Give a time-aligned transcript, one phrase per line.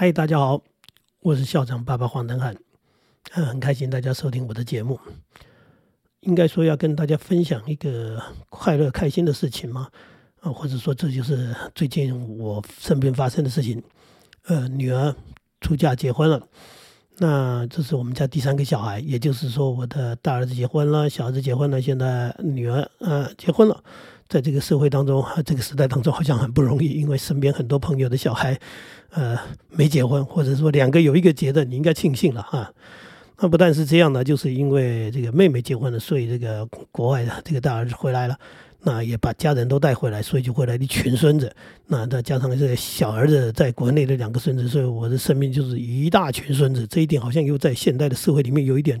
[0.00, 0.62] 嗨，大家好，
[1.22, 2.56] 我是校长爸爸黄登汉，
[3.32, 5.00] 嗯，很开心大家收听我的节目。
[6.20, 9.88] 应该说要跟大家分享一个快乐开心的事情吗？
[10.40, 13.82] 啊，或者说这就是最近我身边发生的事情。
[14.44, 15.12] 呃，女儿
[15.60, 16.46] 出嫁结婚了，
[17.16, 23.82] 那这是我们家第三个小孩，也就是说我的大儿子结婚了，小儿子结婚了，现在女儿呃结婚了。
[24.28, 28.58] 在这个社会当中，这个时代当中，好像很不容易，因为身边很多朋友的小孩，
[29.10, 29.38] 呃，
[29.70, 32.70] 没结婚，或者说两个有一个结的，你应该庆幸了哈。
[33.40, 38.36] 那不但是这样呢，就是因为这个妹妹结婚了，所以这个国外的这个大儿子回来了，
[38.82, 41.50] 那也把家人都带回来，所以就回来一群孙子。
[41.86, 46.86] 那再加上这个小儿子在国内的两个孙子，所以我的身边就是一大群孙子。
[46.86, 49.00] 这一点好像又在现代的社会里面有一点，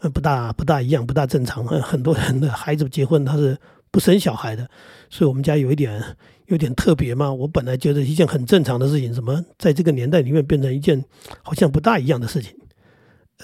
[0.00, 1.64] 呃，不大不大一样，不大正常。
[1.64, 3.56] 很多人的孩子结婚，他是。
[3.90, 4.68] 不生小孩的，
[5.10, 6.02] 所以我们家有一点
[6.46, 7.32] 有点特别嘛。
[7.32, 11.04] 我本来觉得一件很正常的事情，什么在这个年代里面变成一件
[11.42, 12.54] 好像不大一样的事情。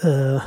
[0.01, 0.41] 呃，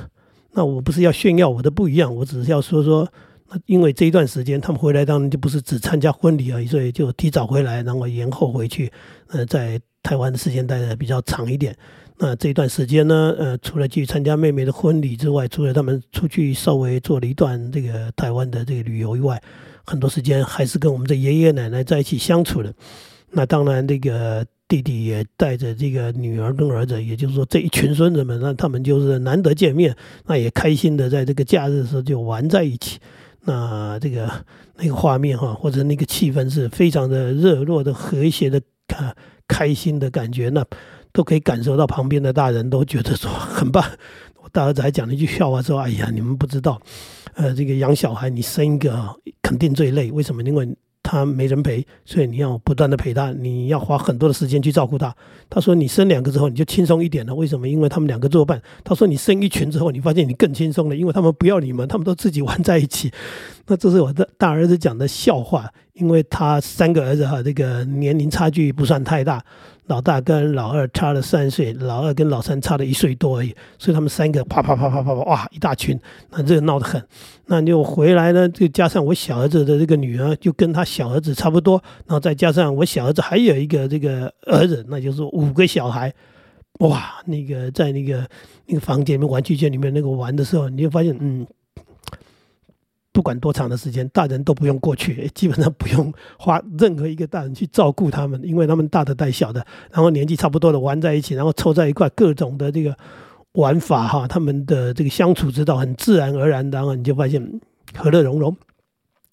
[0.53, 3.11] 那我不是要炫耀我的不一样，我只是要说说，
[3.51, 8.93] 那因为这一段时间他们回来当然就不是只参加婚礼而已，所以就提早回来，然后延后回去。
[9.29, 11.77] 呃，在台湾的时间待的比较长一点。
[12.21, 19.41] 那这一段时间呢，呃，除了去参加妹妹的婚礼之外，除了他们出去稍微做了一段这个台湾的这个旅游以外，
[19.89, 22.75] 很多时间还是跟我们的爷爷奶奶在一起相处的。
[23.31, 32.99] 那当然，这个弟弟也带着这个女儿跟儿子，也就是说这一群孙子们，那他们就是难得见面，那也开心的在这个假日的时候就玩在一起。
[33.45, 34.31] 那这个
[34.77, 39.15] 那个画面哈，或者那个气氛是非常的热络的、和谐的、开
[39.47, 40.51] 开心的感觉。
[40.51, 40.63] 那
[41.13, 43.83] 都可以感受到旁边的大人都觉得说很棒。
[44.43, 46.81] 我大儿子还讲了一句笑话说：“哎呀，你们不知道，
[47.39, 50.43] 呃，这个养小孩你生一个肯定最累，为什么？
[50.43, 50.69] 因为
[51.05, 55.15] 他没人陪，所以你要不断的陪他，你要花很多的时间去照顾他。
[55.49, 57.69] 他说你生两个之后你就轻松一点了，为什么？
[57.69, 58.61] 因为他们两个作伴。
[58.83, 63.13] 他说你生一群之后，你发现你更轻松了，因为他们不要你们，他们都自己玩在一起。
[63.69, 69.43] 那这是我的大儿子讲的笑话，因为他三个儿子哈，这个年龄差距不算太大。”
[69.89, 75.99] 老大跟老二差了三岁，老二跟老三差了一岁多而已，所以他们三个啪啪啪啪啪啪，哇，一大群，
[76.29, 77.03] 那热闹得很。
[77.47, 86.13] 那就回来呢，就加上我小儿子的这个女儿，就跟他小儿子差不多，然后再加上我小儿子还有一个这个儿子，那就是五个小孩，
[86.81, 88.29] 哇，那个在那个
[88.67, 91.47] 那个房间里面玩具间里面那个玩的时候，你就发现，嗯。
[93.13, 102.97] 不管多长的时间，大人都不用过去， 基本上不用花任何一个大人去照顾他们，因为他们大的带小的，然后年纪差不多的玩在一起，然后凑在一块，各种的这个
[103.53, 107.61] 玩法哈，他们的这个相处之道很自然而然，然后你就发现
[107.97, 108.57] 和乐融融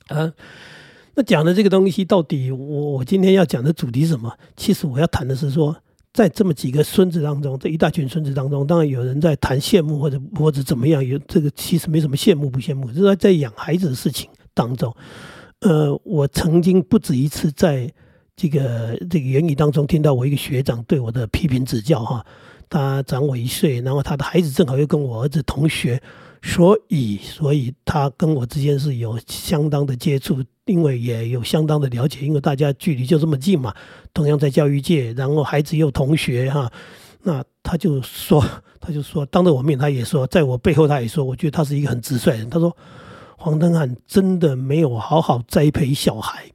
[0.08, 0.34] 啊。
[1.16, 4.38] 那讲的这个东西到底，我我今天要讲的主题是什么？
[4.58, 5.78] 其实我要谈的是说。
[6.16, 14.96] 在这么几个孙子当中，这一大群孙子当中，当然有人在谈羡慕或者或者怎么样，有这个其实没什么羡慕不羡慕，就是在养孩子的事情当中，
[15.60, 17.92] 呃，我曾经不止一次在
[18.38, 22.26] 这个这个言语当中听到我一个学长对我的批评指教哈，
[22.70, 26.02] 他长我一岁，然后他的孩子正好又跟我儿子同学。
[26.48, 33.74] 所以，所以他跟我之间是有相当的接触，因为也有相当的了解，因为大家距离就这么近嘛，
[34.14, 36.72] 同样在教育界，然后孩子又同学哈，
[37.24, 38.46] 那他就说，
[38.80, 42.50] 他就说，当着我面他也说，在我背后他也说，我觉得他是一个很直率的人。
[42.50, 42.78] 他说，
[43.38, 46.46] 黄登汉真的没有好好栽培小孩。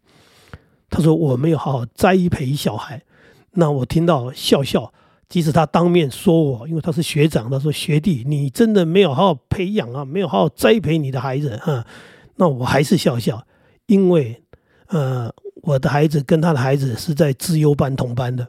[0.89, 3.03] 他说我没有好好栽培小孩，
[3.51, 4.93] 那我听到笑笑。
[5.31, 11.87] 即使他当面说我，因为他是学长，他说学弟，你真的没有好好培养啊，没有好好栽培你的孩子啊，
[12.35, 13.41] 那我还是笑笑，
[13.87, 14.43] 因为
[14.89, 15.33] 呃，
[15.63, 18.45] 我的孩子跟他的孩子是在自优班同班的，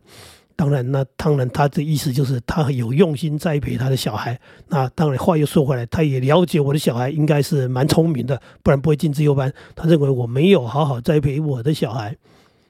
[0.55, 4.39] 当然，那当然他的意思就是他有用心栽培他的小孩。
[4.67, 9.53] 那当然话又说回来，他也了解我的小孩应该是蛮聪明的，不然不会进自优班。
[9.75, 12.17] 他认为我没有好好栽培我的小孩。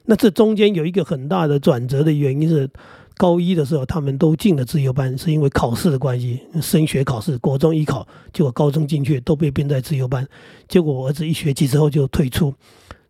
[0.04, 2.68] 那这中间有一个很大的转折的原因是。
[3.16, 10.26] 高一的时候，他们都进了自由班，是因为考试的关系，升学考试，国中一考，结果高中进去都被编在自由班。
[10.68, 12.52] 结果我儿子一学期之后就退出。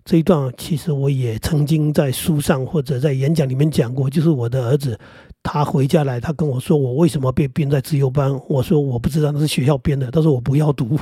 [0.04, 4.98] 这一段其实我也曾经在书上或者在演讲里面讲过，就是我的儿子，
[5.44, 10.98] 他回家来，他跟我说我为什么被编在自由班，我说我不知道那是学校编的，他说我不要读。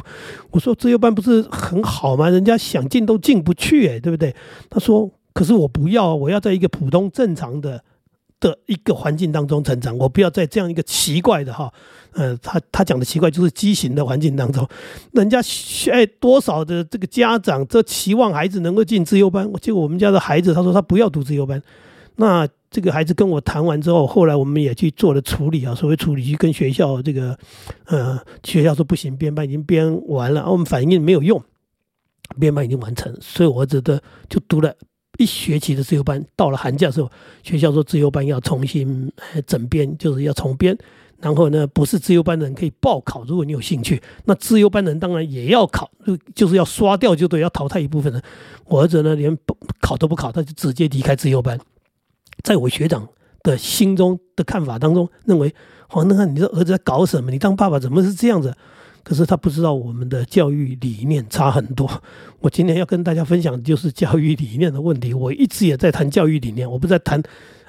[0.50, 2.28] 我说自由班不是很好吗？
[2.28, 4.34] 人家想进都进不去，哎，对不对？
[4.68, 7.82] 他说可是我不要，我要在一个普通正常的。
[8.40, 11.70] 的一个环境当中成长，我不要在这样一个奇怪的哈，
[12.12, 14.66] 呃，他他讲的奇怪就是畸形的环境当中，
[15.12, 15.40] 人家
[15.92, 21.62] 哎多少的这个家长这期望孩子能够进自由班，结果我们家的孩子他说他不要读自由班，
[22.16, 27.38] 那这个孩子跟我谈完之后，后来我们也去做了处理啊，所谓处理去跟学校这个，
[27.86, 31.42] 呃，学校说不行，编班已经编完了，我们反映没有用，
[32.38, 34.72] 编班已经完成，所以我觉得就读了
[35.18, 37.10] 一学期的自由班，到了寒假时候，
[37.42, 39.12] 学校说自由班要重新
[39.46, 40.76] 整编，就是要重编。
[41.18, 48.22] 然后呢，不是自由班的人可以报考，如果你有兴趣，那自由班的人当然也要考，就就是要刷掉，就对，要淘汰一部分人。
[48.64, 49.36] 我儿子呢，连
[49.82, 51.60] 考都不考，他就直接离开自由班。
[52.42, 53.06] 在我学长
[53.42, 55.54] 的心中的看法当中，认为
[55.90, 57.30] 黄登汉，你这儿子在搞什么？
[57.30, 58.56] 你当爸爸怎么是这样子？
[59.02, 61.90] 可是他不知道我们的教育理念差很多。
[62.40, 65.14] 我今天要跟大家分享就是教育理念的问题。
[65.14, 67.22] 我一直也在谈教育理念，我不在谈。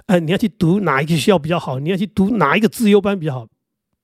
[0.07, 1.79] 哎，你要去读哪一个学校比较好？
[1.79, 3.47] 你要去读哪一个自由班比较好？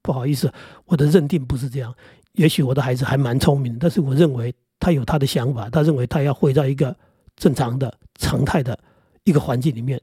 [0.01, 0.51] 不好意思，
[0.85, 1.93] 我的认定不是这样。
[2.33, 6.95] 也许我的孩子还蛮聪明，但是我认为他有他的想法，他认为他要回到一个
[7.35, 8.77] 正常的、常态的
[9.25, 9.99] 一个环境里面，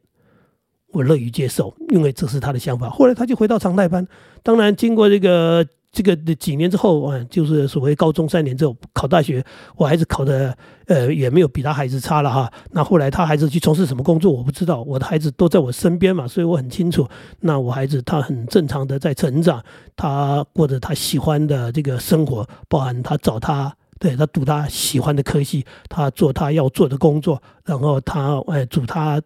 [0.88, 2.90] 我乐于接受，因为这是他的想法。
[2.90, 4.06] 后来他就回到常态班，
[4.42, 5.66] 当然经过这个。
[5.94, 9.42] 这个几年之后啊，就是所谓高中三年之后考大学，
[9.76, 10.52] 我孩子考的
[10.86, 12.52] 呃也没有比他孩子差了哈。
[12.72, 17.08] 那后来他孩子去从事什么工作我不知道，我的孩子都在我身边嘛，所以我很清楚。
[17.38, 19.62] 那我孩子他很正常的在成长，
[19.94, 29.22] 他过着他喜欢的这个生活，包含他找他对他读他喜欢的科系，他做他要做的工作，然后他哎组他。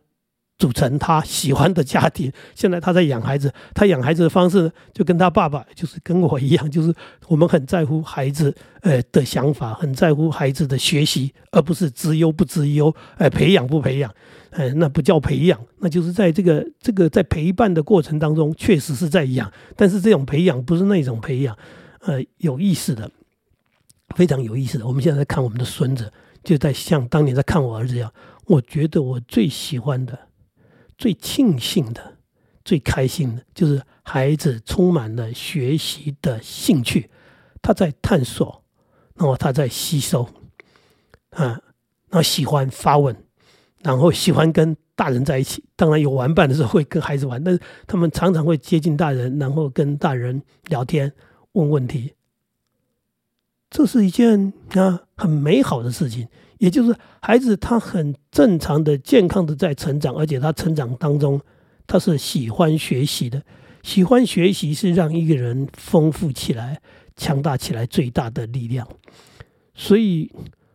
[0.59, 2.31] 组成他喜欢的家庭。
[2.55, 6.93] 现在他在养孩子，他养孩子的方式呢，就跟他爸爸，就是跟我一样，就是
[7.29, 14.13] 我们很在乎孩子呃的想法，很在乎孩子的学习，而不是资优不资优，哎，培养不培养，
[14.51, 21.57] 哎，那不叫培养，那就是在这个这个在陪伴的过程当中，确实是在养，但是这种培养不是那种培养，
[22.01, 23.09] 呃，有意思的，
[24.17, 24.87] 非常有意思的。
[24.87, 26.13] 我们现在看我们的孙子，
[26.43, 28.13] 就在像当年在看我儿子一样，
[28.47, 30.19] 我觉得我最喜欢的。
[30.99, 32.19] 最庆幸的、
[32.65, 37.09] 最开心的，就是孩子充满了学习的兴趣，
[37.63, 38.65] 他在探索，
[39.15, 40.25] 然后他在吸收，
[41.31, 41.63] 啊，
[42.09, 43.17] 然后喜欢发问，
[43.83, 45.65] 然后喜欢跟大人在一起。
[45.77, 51.13] 当然有玩伴的时候会跟孩子玩，但是他们常常会接近大人，然后跟大人聊天、
[51.53, 52.15] 问问题。
[53.71, 56.27] 这是一件啊很美好的事情。
[56.59, 61.41] 也就是孩子他很正常的、健康的在成长，而且他成长当中
[61.87, 63.43] 他是喜欢学习的。
[63.83, 66.81] 喜欢学习是让一个人丰富起来、
[67.17, 68.87] 强大起来最大的力量。
[69.75, 70.31] 所以，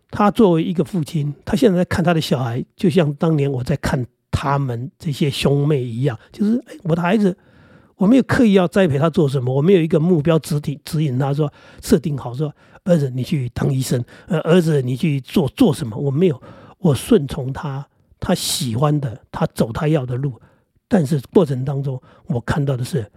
[0.10, 7.38] 他作为一个父亲，他现在看他的小孩，就像当年我在看他们这些兄妹一样，就是哎，我的孩子。
[8.04, 11.50] 我没有刻意要栽培他做什么，我没有一个目标指引指引他说
[11.82, 12.54] 设定好说
[12.84, 16.42] 儿子你去当医生，呃儿子你去做做什么，我没有，
[16.80, 17.88] 我顺从他
[18.20, 20.34] 他喜欢的，他走他要的路，
[20.90, 23.10] 但是过程当中我看到的是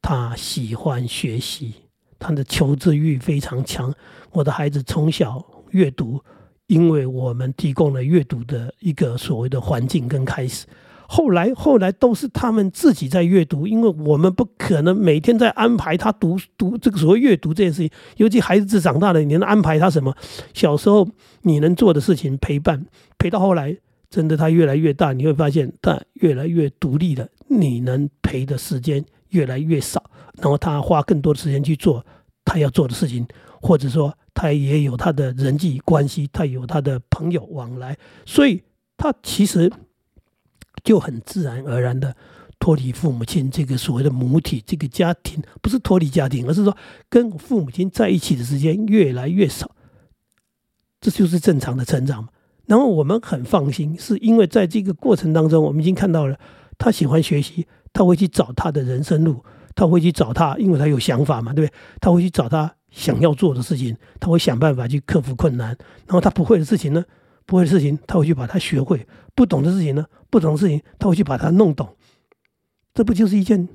[0.00, 1.74] 他喜欢学习，
[2.18, 3.94] 他的求知欲非常强。
[4.32, 6.18] 我的孩子从小阅读，
[6.66, 10.64] 因为我们提供了阅读的一个所谓的环境跟开始。
[11.12, 17.90] 后来，后来都是他们自己在阅读，因为我们不可能每天在安排他读读这个所谓阅读这件事情。
[18.18, 20.14] 尤其孩子长大了，你能安排他什么？
[20.54, 21.08] 小时候
[21.42, 22.86] 你能做的事情，陪伴
[23.18, 23.76] 陪到后来，
[24.08, 27.26] 真的他越来越大，你会发现他越来越独立了。
[27.48, 32.06] 你能陪的时间越来越少，然后他花更多的时间去做
[32.44, 33.26] 他要做的事情，
[33.60, 38.62] 或者说他也有他的人际关系，他有他的朋友往来，所以
[38.96, 39.72] 他其实。
[40.82, 42.14] 就很自然而然的
[42.58, 46.76] 脱离父母亲这个所谓的母体这个家庭，不是脱离家庭，而是说
[47.08, 49.70] 跟父母亲在一起的时间越来越少，
[51.00, 52.28] 这就是正常的成长嘛。
[52.66, 56.38] 然后我们很放心，是因为在这个过程当中，我们已经看到了
[56.78, 59.42] 他喜欢学习，他会去找他的人生路，
[59.74, 61.76] 他会去找他，因为他有想法嘛，对不对？
[62.00, 65.68] 他会去找他想要做的事情，他会想办法去克服困难，
[66.06, 67.04] 然后他不会的事情呢？
[67.50, 68.96] 不会的事情，他会去把它学会；
[69.34, 71.96] 不懂的事情呢，不懂的事情，他会去把它弄懂。
[72.94, 73.68] 这不就是一件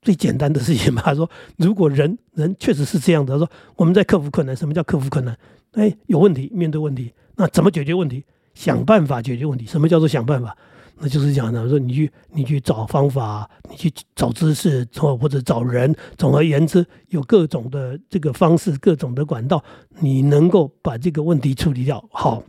[0.00, 1.02] 最简单的事情吗？
[1.04, 5.38] 他说：“如果人人确实是这样的，他说我们在克服困难，什么叫克服困难？
[5.72, 8.24] 哎，有问题，面对问题，那怎么解决问题？
[8.54, 9.66] 想办法解决问题。
[9.66, 10.56] 什么叫做想办法？
[10.98, 15.94] 那就是讲的说，你去你去找方法，你去找知识，或或者找人。
[16.16, 19.62] 总而言之，有各种的这个方式，各种的管道，
[20.00, 22.02] 你能够把这个问题处理掉。
[22.10, 22.42] 好。”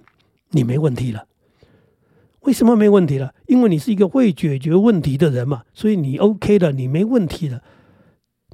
[0.52, 1.26] 你没问题了，
[2.42, 3.34] 为什么没问题了？
[3.48, 7.62] 因为你是一个会解决问题的人嘛，所以你 OK 的，你没问题的。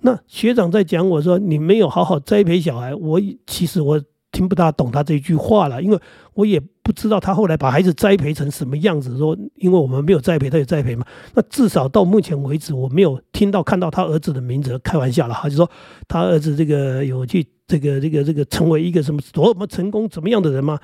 [0.02, 6.00] 那学长在讲我说你没有好好栽培小孩，我其实我听不大懂他这句话了，因为
[6.34, 9.18] 我也不知道他后来把孩子栽培成什么样子。
[9.18, 11.06] 说，因为我们没有栽培，他有栽培嘛？
[11.34, 14.78] 那至少到目前为止，我没有听到看到他儿子的名字。
[14.80, 15.72] 开玩笑了，他，就说
[16.08, 20.78] 他儿子这个有去这个这个这个成为一个什么多么成功怎么样的人吗？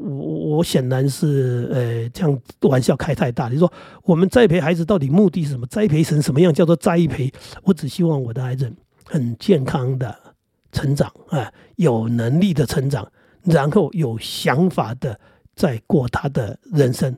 [0.00, 3.48] 我我显然是呃这样玩笑开太大。
[3.48, 3.72] 你说
[4.02, 5.66] 我们栽培孩子到底目的是什么？
[5.66, 7.32] 栽培成什么样叫做栽培？
[7.62, 8.72] 我只希望我的孩子
[9.04, 10.14] 很健康的。
[10.72, 13.06] 成长啊，有能力的成长，
[13.44, 15.16] 然后有想法的
[15.54, 17.16] 在过他的人生。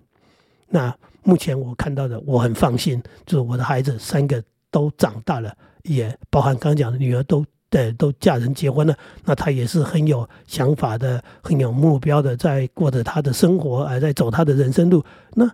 [0.68, 7.42] 那目前我看到的，我很放心，就是我的孩子三个都长大了，也包含刚讲的女儿都
[7.84, 8.96] 对都嫁人结婚了。
[9.24, 15.04] 那他也是很有想法的，很有目标的，在过着他的生活，而在走他的人生路。
[15.34, 15.50] 那。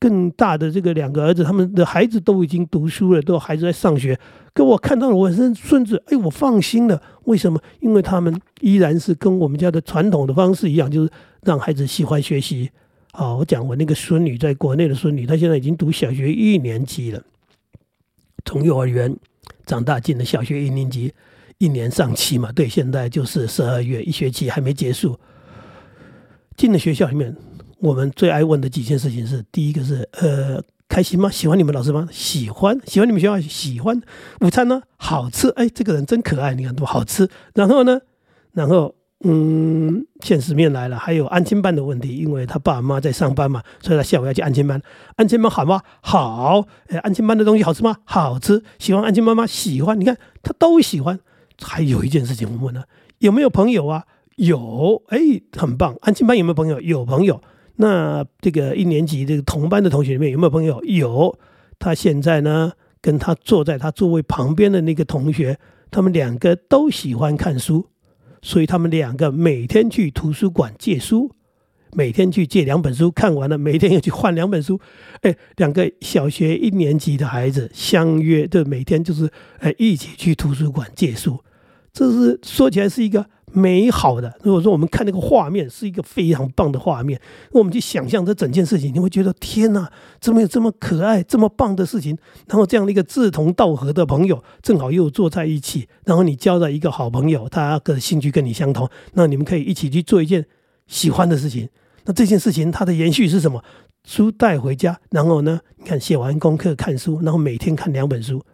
[0.00, 4.16] 更大的这个两个儿子，他们的孩子都已经读书了，都有孩子在上学。
[4.54, 7.02] 可我看到了我孙孙子，哎，我放心了。
[7.24, 7.60] 为什么？
[7.80, 11.10] 因为他们依然是跟我们家的传统的方式一样，就是
[11.42, 12.70] 让孩子喜欢学习。
[13.10, 17.20] 好，我讲我那个孙女在国内的孙女，她现在已经读小学一年级了，
[18.44, 19.16] 从幼儿园
[19.66, 21.12] 长大进了小学一年级，
[21.58, 25.18] 一年上期嘛，对，现在就是十二月，一学期还没结束，
[26.56, 27.36] 进了学校里面。
[27.80, 31.28] 我们最爱问的几件事情是：第一个是，呃，开心吗？
[31.28, 32.08] 喜欢你们老师吗？
[32.12, 34.00] 喜欢，喜欢你们学校，喜欢。
[34.40, 34.82] 午餐呢？
[34.96, 35.48] 好吃。
[35.50, 37.28] 哎，这个人真可爱，你看多好吃。
[37.54, 38.00] 然后呢？
[38.52, 44.80] 然后，嗯，现实面来了，还有安亲班的问题，因为他爸妈妈在上班嘛，所以他下午要去安亲班。
[45.16, 45.82] 安亲班好吗？
[46.00, 46.64] 好。
[46.88, 47.96] 哎，安亲班的东西好吃吗？
[48.04, 48.62] 好吃。
[48.78, 49.44] 喜欢安亲班吗？
[49.44, 49.98] 喜欢。
[50.00, 51.18] 你看他都喜欢。
[51.60, 52.84] 还有一件事情，我问了，
[53.18, 54.04] 有没有朋友啊？
[54.36, 55.02] 有。
[55.08, 55.18] 哎，
[55.56, 55.96] 很棒。
[56.02, 56.80] 安静班有没有朋友？
[56.80, 57.40] 有朋友。
[57.76, 60.82] 那这个一年级这个同班的同学里面有没有朋友？
[60.84, 61.38] 有，
[61.78, 65.58] 他现在呢跟他坐在他座位旁边的那个同学，
[65.90, 67.86] 他们两个都喜欢看书，
[68.42, 71.30] 所以他们两个每天去图书馆借书，
[71.92, 74.80] 每天去借两本书，看完了每天又去 换两本书。
[75.22, 81.38] 哎，两个小学一年级的孩子相约，就每天就是哎一起去图书馆借书，
[81.98, 83.26] 这是说起来是一个。
[83.50, 87.18] 美好的，如果说我们看那个画面是一个非常棒的画面，
[87.50, 89.90] 我们去想象这整件事情，你会觉得天哪，
[90.20, 92.16] 怎么有这么可爱、这么棒的事情？
[92.46, 100.44] 然后这样的一个志同道合的朋友，正好又坐在一起，然后你交了一个好朋友，他的兴趣跟你相同，那你们可以一起去做一件
[100.86, 101.70] 喜欢的事情。
[102.04, 103.64] 那这件事情它的延续是什么？
[104.04, 108.44] 书带回家，然后呢，你看写完功课看书，然后每天看两本书。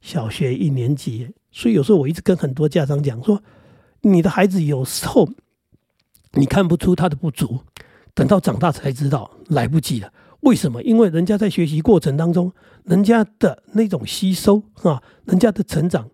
[0.00, 3.42] 小学一年级，所以有时候我一直跟很多家长讲说。
[4.02, 5.28] 你的孩子有时候
[6.34, 7.58] 你看不出他的不足，
[8.14, 10.12] 等到长大才知道来不及了。
[10.40, 10.80] 为什么？
[10.84, 12.52] 因为人家在学习过程当中，
[12.84, 16.08] 人家的那种吸收啊，人家的成长，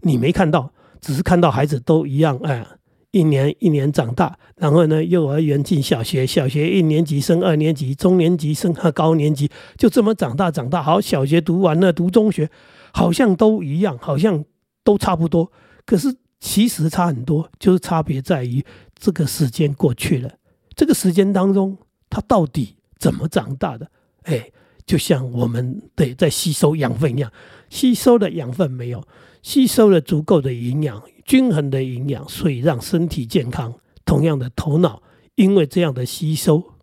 [0.00, 0.72] 你没看到，
[1.02, 2.66] 只是看到孩子都一样，哎，
[3.10, 10.82] 一年一年长大，然后呢，幼儿园进小学，小学一年级升二年级，中年级升高年级，就这么长大长大。
[10.82, 12.48] 好，小学读完了，读中学，
[12.92, 14.44] 好像都一样，好像
[14.84, 15.50] 都差不多，
[15.84, 16.14] 可是。
[16.40, 18.62] 其实差很多，就是差别在于
[18.94, 20.30] 这个时间过去了，
[20.76, 21.78] 这个时间当中
[22.10, 23.90] 他到底怎么长大的？
[24.24, 24.50] 哎，
[24.84, 27.32] 就像我们得在吸收养分一样，
[27.70, 29.02] 吸收的养分没有，
[29.42, 33.72] 吸收了足够的营养、均衡的营养，所以让身体健康。
[34.04, 35.02] 同样的头脑，
[35.36, 36.74] 因为这样的吸收，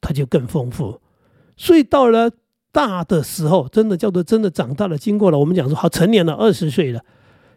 [0.00, 1.00] 它就更丰富。
[1.56, 2.32] 所以到了
[2.72, 7.04] 大的时候，真的叫做真的长大了，经过了我们讲说好成年了，二十岁了。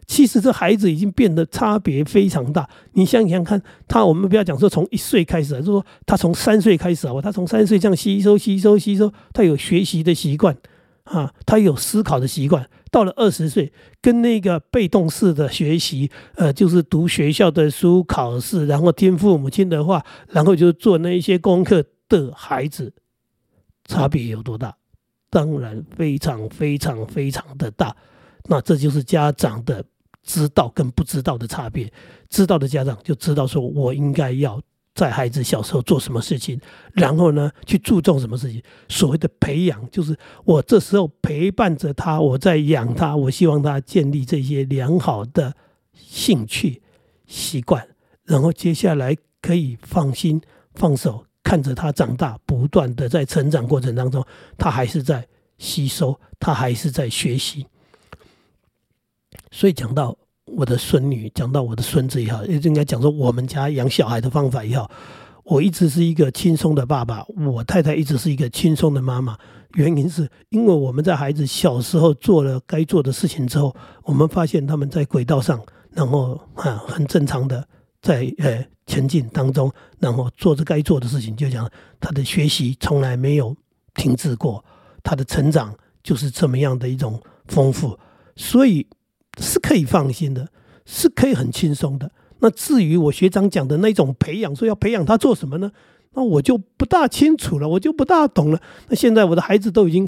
[0.06, 2.68] 其实这孩子已经变得差别非常大。
[2.92, 10.56] 你想想看，他我们不要讲说从一岁开始，就说他从三岁开始啊，他从三岁这样吸收、吸收、吸收，他有学习的习惯
[11.04, 12.68] 啊，他有思考的习惯。
[12.90, 22.92] 到了二十岁，跟那个被动式的学习，呃，就是读学校的书、考试，然后听父母亲的话，然后就做那一些功课的孩子，
[23.86, 24.76] 差别有多大？
[25.30, 27.96] 当然非常非常非常的大。
[28.46, 29.84] 那这就是家长的。
[30.24, 31.92] 知道跟不知道的差别，
[32.28, 34.62] 知道的家长就知道说，我应该要
[34.94, 36.60] 在孩子小时候做什么事情，
[36.92, 38.62] 然后呢去注重什么事情。
[38.88, 45.52] 所谓的培养，就是我这时候陪伴着他，我在养他，我希望他建立这些良好的
[45.92, 46.80] 兴趣
[47.26, 47.84] 习惯，
[48.22, 50.40] 然后接下来可以放心
[50.74, 54.24] 放手，看着他长大，不断的在成长过程当中，
[54.56, 55.26] 他还是在
[55.58, 57.66] 吸收，他还是在学习。
[59.52, 60.16] 所以讲到
[60.46, 64.90] 我的孙女，讲到我的孙子也好，应该讲说我们家养小孩的方法也好，
[65.44, 69.38] 我一直是一个轻松的爸爸，我太太一直是一个轻松的妈妈。
[69.74, 77.66] 原因是因为我们在孩子小时候做了该做的事情之后，我们发现他们在轨道上，然后啊很正常的
[78.02, 81.36] 在呃前进当中，然后做着该做的事情。
[81.36, 83.56] 就讲他的学习从来没有
[83.94, 84.62] 停滞过，
[85.02, 87.98] 他的成长就是这么样的一种丰富，
[88.36, 88.86] 所以
[89.42, 90.48] 是可以放心的，
[90.86, 92.10] 是可以很轻松的。
[92.38, 95.72] 那至于我学长讲的那种培养，说要培养他做什么呢？
[96.14, 98.60] 那我就不大清楚了，我就不大懂了。
[98.88, 100.06] 那现在我的孩子都已经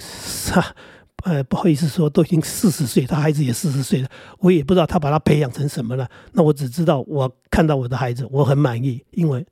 [0.55, 0.75] 啊，
[1.25, 6.09] 呃，不好意思说，都已经四十岁，他孩子也四十岁了，我也不知道他把他培养成什么了。
[6.33, 9.47] 那我只知道，我看到我的孩子，我很满意，因为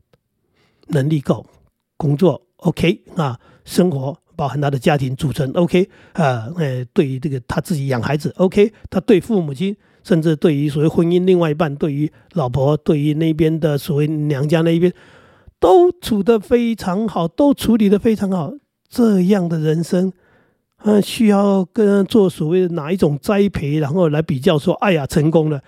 [0.89, 1.47] 能力够，
[1.97, 14.93] 工作 OK 啊，生活包含他的家庭组成 OK 啊，呃，对于这个他自己养孩子 OK，他对父母亲，甚至对于所谓婚姻另外一半，对于老婆，对于那边的所谓娘家那一边。
[15.61, 18.53] 都处得非常好，都处理得非常好。
[18.89, 20.13] 这样的人生，
[20.83, 25.63] 嗯，需要跟做所谓的哪一种栽培，然后来比较说，哎呀，成功了。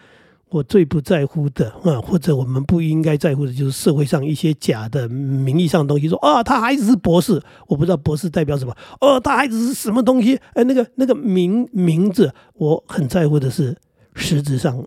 [0.55, 6.09] 我最不在乎的，啊，或者我们不应该在乎的，就是社会上一些假的名义上的东西。
[6.09, 8.73] 说，啊，他孩子是博士，我不知道博士代表什么。
[9.01, 10.39] 哦，他孩子是什么东西？
[10.53, 13.77] 哎，那个那个名名字，我很在乎的是
[14.15, 14.87] 实质上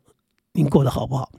[0.53, 1.29] 您过得好不好？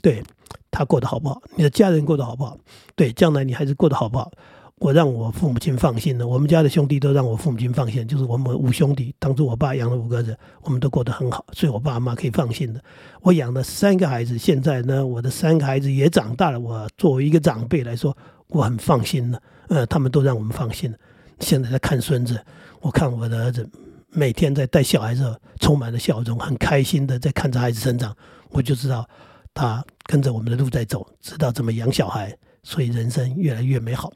[0.00, 0.22] 对。
[0.70, 1.40] 他过得好不好？
[1.54, 2.56] 你的家人过得好不好？
[2.96, 4.32] 对，将来你孩子过得好不好？
[4.80, 6.26] 我让我父母亲放心了。
[6.26, 12.82] 我们家的兄弟都让我父母亲放心，就是我们五兄弟，当初我爸养了五个人，我们都过得很好，所以我爸妈可以放心的。
[13.22, 16.58] 我养了三个孩子，现在呢，我的三个孩子也长大了。
[16.58, 18.16] 我作为一个长辈来说，
[18.48, 19.40] 我很放心了。
[19.68, 20.98] 呃，他们都让我们放心了。
[21.40, 22.38] 现在在看孙子，
[22.80, 23.68] 我看我的儿子
[24.10, 28.14] 每天在带小孩子，充满了笑容，很开心的在看着孩子成长，
[28.50, 29.08] 我就知道。
[29.54, 34.12] 他跟着我们的路在走，知道怎么养小孩，所以人生越来越美好。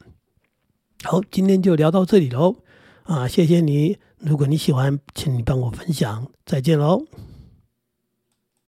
[1.05, 2.57] 好，今天就聊到这里喽，
[3.05, 3.99] 啊，谢谢你。
[4.19, 6.27] 如果你喜欢，请你帮我分享。
[6.45, 7.07] 再见喽。